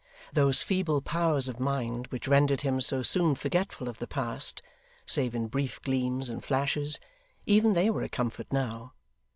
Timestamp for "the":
3.99-4.07